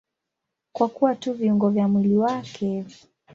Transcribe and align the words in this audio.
Kwa 0.73 0.89
kuwa 0.89 1.15
tu 1.15 1.33
viungo 1.33 1.69
vya 1.69 1.87
mwili 1.87 2.17
wake. 2.17 2.85